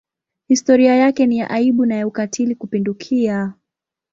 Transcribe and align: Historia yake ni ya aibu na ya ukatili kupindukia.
Historia 0.47 0.95
yake 0.95 1.25
ni 1.25 1.37
ya 1.37 1.49
aibu 1.49 1.85
na 1.85 1.95
ya 1.95 2.07
ukatili 2.07 2.55
kupindukia. 2.55 3.53